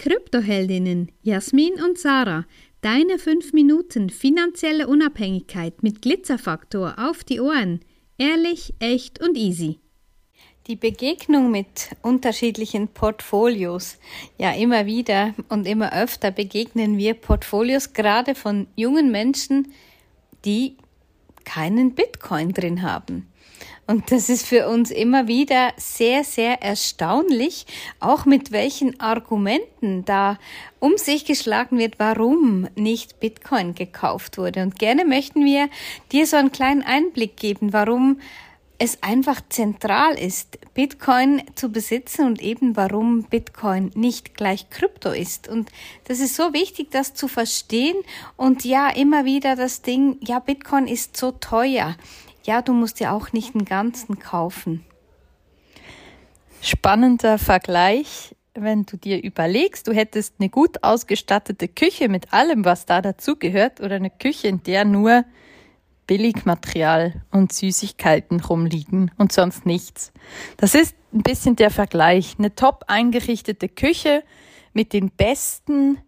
Kryptoheldinnen 0.00 1.12
Jasmin 1.20 1.74
und 1.74 1.98
Sarah. 1.98 2.46
Deine 2.80 3.18
5 3.18 3.52
Minuten 3.52 4.08
finanzielle 4.08 4.86
Unabhängigkeit 4.86 5.82
mit 5.82 6.00
Glitzerfaktor 6.00 6.94
auf 6.96 7.22
die 7.22 7.38
Ohren. 7.38 7.80
Ehrlich, 8.16 8.72
echt 8.78 9.22
und 9.22 9.36
easy. 9.36 9.78
Die 10.68 10.76
Begegnung 10.76 11.50
mit 11.50 11.90
unterschiedlichen 12.00 12.88
Portfolios. 12.88 13.98
Ja, 14.38 14.52
immer 14.52 14.86
wieder 14.86 15.34
und 15.50 15.66
immer 15.66 15.92
öfter 15.92 16.30
begegnen 16.30 16.96
wir 16.96 17.12
Portfolios 17.12 17.92
gerade 17.92 18.34
von 18.34 18.68
jungen 18.76 19.10
Menschen, 19.10 19.74
die 20.46 20.78
keinen 21.50 21.94
Bitcoin 21.94 22.52
drin 22.52 22.82
haben. 22.82 23.26
Und 23.86 24.12
das 24.12 24.28
ist 24.28 24.46
für 24.46 24.68
uns 24.68 24.92
immer 24.92 25.26
wieder 25.26 25.72
sehr, 25.76 26.22
sehr 26.22 26.62
erstaunlich, 26.62 27.66
auch 27.98 28.24
mit 28.24 28.52
welchen 28.52 29.00
Argumenten 29.00 30.04
da 30.04 30.38
um 30.78 30.96
sich 30.96 31.24
geschlagen 31.24 31.76
wird, 31.76 31.98
warum 31.98 32.68
nicht 32.76 33.18
Bitcoin 33.18 33.74
gekauft 33.74 34.38
wurde. 34.38 34.62
Und 34.62 34.78
gerne 34.78 35.04
möchten 35.04 35.44
wir 35.44 35.68
dir 36.12 36.24
so 36.26 36.36
einen 36.36 36.52
kleinen 36.52 36.82
Einblick 36.82 37.36
geben, 37.36 37.72
warum 37.72 38.20
es 38.80 39.02
einfach 39.02 39.40
zentral 39.48 40.18
ist, 40.18 40.58
Bitcoin 40.74 41.42
zu 41.54 41.70
besitzen 41.70 42.26
und 42.26 42.40
eben 42.40 42.76
warum 42.76 43.24
Bitcoin 43.24 43.92
nicht 43.94 44.34
gleich 44.34 44.70
Krypto 44.70 45.10
ist. 45.10 45.46
Und 45.46 45.70
das 46.04 46.18
ist 46.18 46.34
so 46.34 46.52
wichtig, 46.52 46.90
das 46.90 47.14
zu 47.14 47.28
verstehen. 47.28 47.96
Und 48.36 48.64
ja, 48.64 48.88
immer 48.88 49.24
wieder 49.24 49.54
das 49.54 49.82
Ding, 49.82 50.16
ja, 50.20 50.38
Bitcoin 50.40 50.86
ist 50.88 51.16
so 51.16 51.30
teuer 51.30 51.94
ja, 52.44 52.62
du 52.62 52.72
musst 52.72 53.00
ja 53.00 53.12
auch 53.12 53.32
nicht 53.32 53.54
den 53.54 53.64
ganzen 53.64 54.18
kaufen. 54.18 54.84
Spannender 56.62 57.38
Vergleich, 57.38 58.34
wenn 58.54 58.84
du 58.84 58.96
dir 58.96 59.22
überlegst, 59.22 59.86
du 59.86 59.92
hättest 59.92 60.34
eine 60.38 60.48
gut 60.48 60.82
ausgestattete 60.82 61.68
Küche 61.68 62.08
mit 62.08 62.32
allem, 62.32 62.64
was 62.64 62.86
da 62.86 63.00
dazugehört, 63.00 63.80
oder 63.80 63.96
eine 63.96 64.10
Küche, 64.10 64.48
in 64.48 64.62
der 64.62 64.84
nur 64.84 65.24
Billigmaterial 66.10 67.22
und 67.30 67.52
Süßigkeiten 67.52 68.40
rumliegen 68.40 69.12
und 69.16 69.30
sonst 69.30 69.64
nichts. 69.64 70.12
Das 70.56 70.74
ist 70.74 70.96
ein 71.12 71.22
bisschen 71.22 71.54
der 71.54 71.70
Vergleich. 71.70 72.34
Eine 72.36 72.52
top 72.52 72.82
eingerichtete 72.88 73.68
Küche 73.68 74.24
mit 74.72 74.92
den 74.92 75.12
besten 75.12 75.98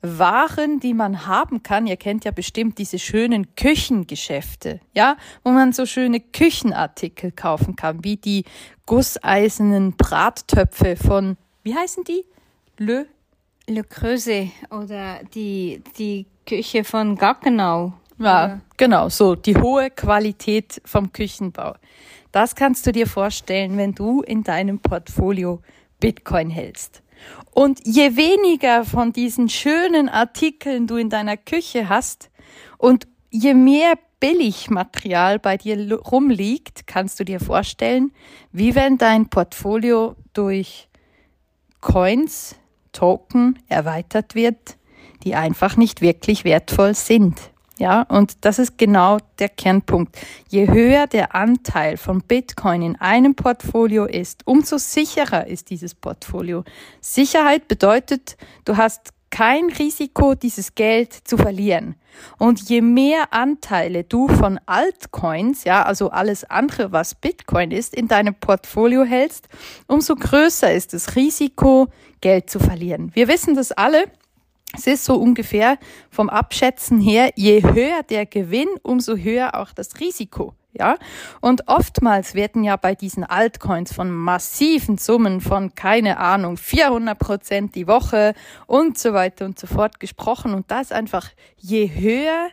waren, 0.00 0.80
die 0.80 0.94
man 0.94 1.26
haben 1.26 1.62
kann. 1.62 1.86
Ihr 1.86 1.98
kennt 1.98 2.24
ja 2.24 2.30
bestimmt 2.30 2.78
diese 2.78 2.98
schönen 2.98 3.54
Küchengeschäfte, 3.54 4.80
ja, 4.94 5.18
wo 5.44 5.50
man 5.50 5.74
so 5.74 5.84
schöne 5.84 6.20
Küchenartikel 6.20 7.30
kaufen 7.30 7.76
kann, 7.76 8.02
wie 8.02 8.16
die 8.16 8.46
gusseisernen 8.86 9.98
Brattöpfe 9.98 10.96
von, 10.96 11.36
wie 11.62 11.74
heißen 11.74 12.04
die? 12.04 12.24
Le 12.78 13.06
Le 13.68 13.84
Creuse 13.84 14.50
oder 14.70 15.20
die, 15.34 15.82
die 15.98 16.26
Küche 16.46 16.84
von 16.84 17.16
Gackenau. 17.16 17.92
Ja, 18.22 18.60
genau, 18.76 19.08
so 19.08 19.34
die 19.34 19.56
hohe 19.56 19.90
Qualität 19.90 20.80
vom 20.84 21.12
Küchenbau. 21.12 21.74
Das 22.30 22.54
kannst 22.54 22.86
du 22.86 22.92
dir 22.92 23.06
vorstellen, 23.06 23.76
wenn 23.76 23.94
du 23.94 24.22
in 24.22 24.44
deinem 24.44 24.78
Portfolio 24.78 25.60
Bitcoin 25.98 26.48
hältst. 26.48 27.02
Und 27.50 27.80
je 27.84 28.16
weniger 28.16 28.84
von 28.84 29.12
diesen 29.12 29.48
schönen 29.48 30.08
Artikeln 30.08 30.86
du 30.86 30.96
in 30.96 31.10
deiner 31.10 31.36
Küche 31.36 31.88
hast 31.88 32.30
und 32.78 33.06
je 33.30 33.54
mehr 33.54 33.94
Billigmaterial 34.20 35.38
bei 35.38 35.56
dir 35.56 35.92
rumliegt, 35.92 36.86
kannst 36.86 37.18
du 37.18 37.24
dir 37.24 37.40
vorstellen, 37.40 38.12
wie 38.52 38.74
wenn 38.74 38.98
dein 38.98 39.28
Portfolio 39.28 40.14
durch 40.32 40.88
Coins, 41.80 42.56
Token 42.92 43.58
erweitert 43.68 44.34
wird, 44.34 44.76
die 45.24 45.34
einfach 45.34 45.76
nicht 45.76 46.00
wirklich 46.02 46.44
wertvoll 46.44 46.94
sind. 46.94 47.51
Ja, 47.82 48.02
und 48.02 48.44
das 48.44 48.60
ist 48.60 48.78
genau 48.78 49.18
der 49.40 49.48
Kernpunkt. 49.48 50.16
Je 50.48 50.68
höher 50.68 51.08
der 51.08 51.34
Anteil 51.34 51.96
von 51.96 52.20
Bitcoin 52.20 52.80
in 52.80 52.94
einem 53.00 53.34
Portfolio 53.34 54.04
ist, 54.04 54.42
umso 54.46 54.78
sicherer 54.78 55.48
ist 55.48 55.68
dieses 55.68 55.92
Portfolio. 55.96 56.62
Sicherheit 57.00 57.66
bedeutet, 57.66 58.36
du 58.64 58.76
hast 58.76 59.12
kein 59.30 59.68
Risiko, 59.68 60.36
dieses 60.36 60.76
Geld 60.76 61.12
zu 61.12 61.36
verlieren. 61.36 61.96
Und 62.38 62.68
je 62.68 62.82
mehr 62.82 63.32
Anteile 63.32 64.04
du 64.04 64.28
von 64.28 64.60
Altcoins, 64.66 65.64
ja, 65.64 65.82
also 65.82 66.10
alles 66.10 66.44
andere, 66.44 66.92
was 66.92 67.16
Bitcoin 67.16 67.72
ist, 67.72 67.96
in 67.96 68.06
deinem 68.06 68.36
Portfolio 68.36 69.02
hältst, 69.02 69.48
umso 69.88 70.14
größer 70.14 70.72
ist 70.72 70.94
das 70.94 71.16
Risiko, 71.16 71.88
Geld 72.20 72.48
zu 72.48 72.60
verlieren. 72.60 73.10
Wir 73.14 73.26
wissen 73.26 73.56
das 73.56 73.72
alle. 73.72 74.04
Es 74.74 74.86
ist 74.86 75.04
so 75.04 75.16
ungefähr 75.16 75.78
vom 76.10 76.30
Abschätzen 76.30 77.00
her, 77.00 77.30
je 77.36 77.62
höher 77.62 78.02
der 78.02 78.26
Gewinn, 78.26 78.68
umso 78.82 79.16
höher 79.16 79.54
auch 79.54 79.72
das 79.72 80.00
Risiko. 80.00 80.54
Ja, 80.74 80.96
und 81.42 81.68
oftmals 81.68 82.34
werden 82.34 82.64
ja 82.64 82.76
bei 82.76 82.94
diesen 82.94 83.24
Altcoins 83.24 83.92
von 83.92 84.10
massiven 84.10 84.96
Summen 84.96 85.42
von, 85.42 85.74
keine 85.74 86.16
Ahnung, 86.16 86.56
400 86.56 87.18
Prozent 87.18 87.74
die 87.74 87.86
Woche 87.86 88.32
und 88.66 88.96
so 88.96 89.12
weiter 89.12 89.44
und 89.44 89.58
so 89.58 89.66
fort 89.66 90.00
gesprochen. 90.00 90.54
Und 90.54 90.70
da 90.70 90.80
ist 90.80 90.92
einfach, 90.94 91.28
je 91.58 91.90
höher 91.94 92.48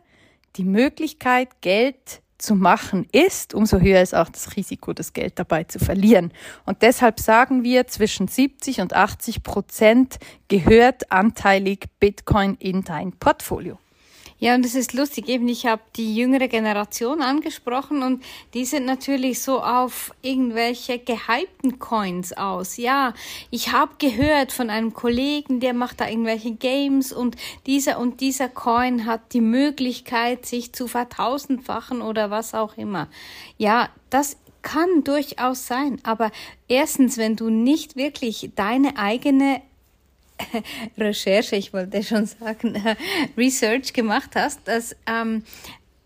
die 0.57 0.65
Möglichkeit, 0.65 1.61
Geld 1.61 2.21
zu 2.39 2.55
machen 2.55 3.07
ist, 3.11 3.53
umso 3.53 3.79
höher 3.79 4.01
ist 4.01 4.15
auch 4.15 4.29
das 4.29 4.55
Risiko, 4.55 4.93
das 4.93 5.13
Geld 5.13 5.37
dabei 5.37 5.65
zu 5.65 5.77
verlieren. 5.77 6.31
Und 6.65 6.81
deshalb 6.81 7.19
sagen 7.19 7.63
wir, 7.63 7.87
zwischen 7.87 8.27
70 8.27 8.81
und 8.81 8.93
80 8.93 9.43
Prozent 9.43 10.17
gehört 10.47 11.11
anteilig 11.11 11.85
Bitcoin 11.99 12.55
in 12.55 12.83
dein 12.83 13.11
Portfolio. 13.11 13.77
Ja, 14.41 14.55
und 14.55 14.65
es 14.65 14.73
ist 14.73 14.93
lustig, 14.93 15.27
eben 15.27 15.49
ich 15.49 15.65
habe 15.65 15.81
die 15.97 16.15
jüngere 16.15 16.47
Generation 16.47 17.21
angesprochen 17.21 18.01
und 18.03 18.23
die 18.53 18.63
sind 18.63 18.85
natürlich 18.85 19.41
so 19.41 19.61
auf 19.61 20.13
irgendwelche 20.21 20.97
gehypten 20.97 21.77
Coins 21.77 22.31
aus. 22.31 22.77
Ja, 22.77 23.13
ich 23.51 23.73
habe 23.73 23.91
gehört 23.97 24.53
von 24.53 24.69
einem 24.69 24.93
Kollegen, 24.93 25.59
der 25.59 25.73
macht 25.73 25.99
da 25.99 26.07
irgendwelche 26.07 26.51
Games 26.51 27.11
und 27.11 27.35
dieser 27.65 27.99
und 27.99 28.21
dieser 28.21 28.47
Coin 28.47 29.05
hat 29.05 29.33
die 29.33 29.41
Möglichkeit, 29.41 30.45
sich 30.45 30.71
zu 30.71 30.87
vertausendfachen 30.87 32.01
oder 32.01 32.31
was 32.31 32.53
auch 32.53 32.77
immer. 32.77 33.09
Ja, 33.57 33.89
das 34.09 34.37
kann 34.61 35.03
durchaus 35.03 35.67
sein, 35.67 35.99
aber 36.03 36.31
erstens, 36.67 37.17
wenn 37.17 37.35
du 37.35 37.49
nicht 37.49 37.95
wirklich 37.95 38.51
deine 38.55 38.97
eigene 38.97 39.61
Recherche, 40.97 41.55
ich 41.55 41.73
wollte 41.73 42.03
schon 42.03 42.25
sagen, 42.25 42.75
Research 43.37 43.93
gemacht 43.93 44.31
hast, 44.35 44.67
dass, 44.67 44.95
ähm, 45.05 45.43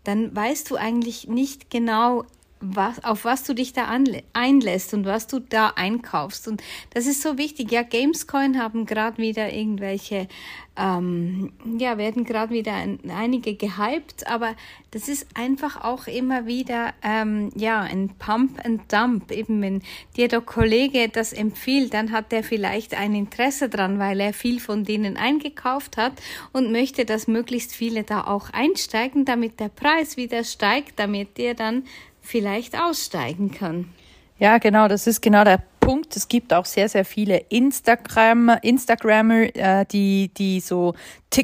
dann 0.04 0.34
weißt 0.34 0.70
du 0.70 0.76
eigentlich 0.76 1.28
nicht 1.28 1.70
genau, 1.70 2.24
was, 2.64 3.02
auf 3.04 3.24
was 3.24 3.44
du 3.44 3.54
dich 3.54 3.72
da 3.72 3.88
einlässt 4.32 4.94
und 4.94 5.04
was 5.04 5.26
du 5.26 5.38
da 5.40 5.72
einkaufst. 5.76 6.48
Und 6.48 6.62
das 6.92 7.06
ist 7.06 7.22
so 7.22 7.38
wichtig. 7.38 7.70
Ja, 7.70 7.82
Gamescoin 7.82 8.58
haben 8.58 8.86
gerade 8.86 9.18
wieder 9.18 9.52
irgendwelche, 9.52 10.28
ähm, 10.76 11.52
ja, 11.78 11.98
werden 11.98 12.24
gerade 12.24 12.52
wieder 12.52 12.72
ein, 12.72 12.98
einige 13.10 13.54
gehypt, 13.54 14.26
aber 14.26 14.54
das 14.90 15.08
ist 15.08 15.26
einfach 15.34 15.84
auch 15.84 16.06
immer 16.06 16.46
wieder, 16.46 16.94
ähm, 17.02 17.50
ja, 17.54 17.80
ein 17.80 18.10
Pump 18.18 18.64
and 18.64 18.92
Dump. 18.92 19.30
Eben 19.30 19.60
wenn 19.60 19.82
dir 20.16 20.28
der 20.28 20.40
Kollege 20.40 21.08
das 21.08 21.32
empfiehlt, 21.32 21.94
dann 21.94 22.12
hat 22.12 22.32
der 22.32 22.42
vielleicht 22.42 22.94
ein 22.94 23.14
Interesse 23.14 23.68
dran, 23.68 23.98
weil 23.98 24.20
er 24.20 24.32
viel 24.32 24.58
von 24.60 24.84
denen 24.84 25.16
eingekauft 25.16 25.96
hat 25.96 26.14
und 26.52 26.72
möchte, 26.72 27.04
dass 27.04 27.28
möglichst 27.28 27.74
viele 27.74 28.04
da 28.04 28.24
auch 28.24 28.50
einsteigen, 28.50 29.24
damit 29.24 29.60
der 29.60 29.68
Preis 29.68 30.16
wieder 30.16 30.44
steigt, 30.44 30.98
damit 30.98 31.38
der 31.38 31.54
dann 31.54 31.84
vielleicht 32.24 32.76
aussteigen 32.78 33.52
kann. 33.52 33.88
Ja, 34.38 34.58
genau, 34.58 34.88
das 34.88 35.06
ist 35.06 35.22
genau 35.22 35.44
der 35.44 35.62
Punkt. 35.78 36.16
Es 36.16 36.28
gibt 36.28 36.52
auch 36.52 36.64
sehr, 36.64 36.88
sehr 36.88 37.04
viele 37.04 37.36
Instagram, 37.50 38.56
Instagrammer, 38.62 39.54
äh, 39.54 39.84
die, 39.84 40.32
die 40.34 40.60
so 40.60 40.94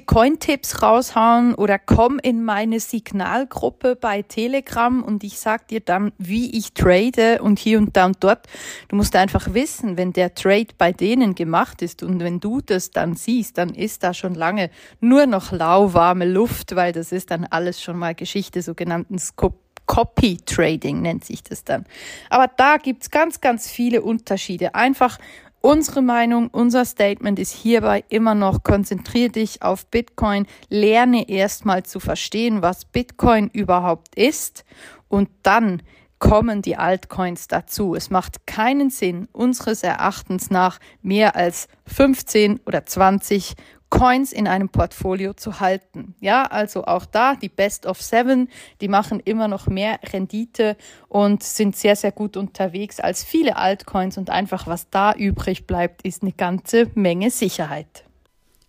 Coin-Tipps 0.07 0.83
raushauen 0.83 1.55
oder 1.55 1.79
komm 1.79 2.19
in 2.19 2.43
meine 2.43 2.81
Signalgruppe 2.81 3.97
bei 3.97 4.23
Telegram 4.23 5.03
und 5.03 5.25
ich 5.25 5.39
sag 5.39 5.69
dir 5.69 5.81
dann, 5.81 6.13
wie 6.17 6.57
ich 6.57 6.73
trade 6.73 7.43
und 7.43 7.59
hier 7.59 7.79
und 7.79 7.97
da 7.97 8.07
und 8.07 8.17
dort. 8.25 8.47
Du 8.89 8.97
musst 8.97 9.15
einfach 9.15 9.53
wissen, 9.53 9.97
wenn 9.97 10.13
der 10.13 10.35
Trade 10.35 10.69
bei 10.79 10.93
denen 10.93 11.35
gemacht 11.35 11.83
ist 11.83 12.03
und 12.03 12.21
wenn 12.21 12.41
du 12.41 12.61
das 12.61 12.93
dann 12.93 13.15
siehst, 13.15 13.59
dann 13.59 13.71
ist 13.71 14.03
da 14.05 14.15
schon 14.15 14.35
lange 14.35 14.71
nur 15.01 15.27
noch 15.27 15.53
lauwarme 15.53 16.25
Luft, 16.25 16.75
weil 16.77 16.93
das 16.93 17.13
ist 17.13 17.31
dann 17.31 17.45
alles 17.45 17.83
schon 17.83 17.99
mal 17.99 18.15
Geschichte, 18.15 18.63
sogenannten 18.63 19.19
Skop 19.19 19.70
Copy 19.91 20.37
Trading 20.47 21.03
nennt 21.03 21.25
sich 21.25 21.43
das 21.43 21.65
dann. 21.65 21.85
Aber 22.29 22.49
da 22.57 22.77
gibt's 22.77 23.11
ganz, 23.11 23.41
ganz 23.41 23.69
viele 23.69 24.03
Unterschiede. 24.03 24.77
Einfach 24.77 25.19
Unsere 25.63 26.01
Meinung, 26.01 26.49
unser 26.49 26.87
Statement 26.87 27.39
ist 27.39 27.53
hierbei 27.53 28.03
immer 28.09 28.35
noch, 28.35 28.63
konzentriere 28.63 29.29
dich 29.29 29.61
auf 29.61 29.85
Bitcoin, 29.85 30.47
lerne 30.71 31.29
erstmal 31.29 31.83
zu 31.83 32.01
verstehen, 32.01 32.63
was 32.63 32.87
Bitcoin 32.87 33.51
überhaupt 33.53 34.15
ist 34.15 34.65
und 35.09 35.29
dann 35.43 35.83
kommen 36.19 36.63
die 36.63 36.79
Altcoins 36.79 37.47
dazu. 37.47 37.95
Es 37.95 38.09
macht 38.09 38.47
keinen 38.47 38.89
Sinn, 38.89 39.29
unseres 39.33 39.83
Erachtens 39.83 40.51
nach 40.51 40.79
mehr 41.03 41.37
als 41.37 41.69
15 41.87 42.61
oder 42.65 42.87
20 42.87 43.55
Coins 43.91 44.33
in 44.33 44.47
einem 44.47 44.69
Portfolio 44.69 45.35
zu 45.35 45.61
halten. 45.61 46.15
Ja, 46.21 46.45
also 46.45 46.85
auch 46.85 47.05
da 47.05 47.35
die 47.35 47.49
Best 47.49 47.87
of 47.87 48.01
Seven, 48.01 48.49
die 48.81 48.89
machen 48.89 49.21
immer 49.25 49.49
noch 49.49 49.67
mehr 49.67 49.99
Rendite 50.13 50.77
und 51.09 51.43
sind 51.43 51.77
sehr, 51.77 51.97
sehr 51.97 52.13
gut 52.13 52.37
unterwegs 52.37 53.01
als 53.01 53.25
viele 53.25 53.57
Altcoins 53.57 54.17
und 54.17 54.31
einfach 54.31 54.67
was 54.67 54.89
da 54.91 55.13
übrig 55.13 55.67
bleibt, 55.67 56.03
ist 56.03 56.23
eine 56.23 56.33
ganze 56.33 56.91
Menge 56.95 57.31
Sicherheit. 57.31 58.05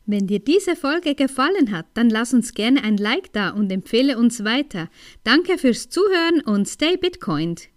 Wenn 0.08 0.28
dir 0.28 0.40
diese 0.40 0.76
Folge 0.76 1.16
gefallen 1.16 1.72
hat, 1.72 1.86
dann 1.94 2.10
lass 2.10 2.34
uns 2.34 2.54
gerne 2.54 2.84
ein 2.84 2.98
Like 2.98 3.32
da 3.34 3.50
und 3.52 3.72
empfehle 3.72 4.18
uns 4.18 4.44
weiter. 4.44 4.90
Danke 5.24 5.58
fürs 5.58 5.90
Zuhören 5.90 6.42
und 6.42 6.68
stay 6.68 6.98
Bitcoined. 6.98 7.70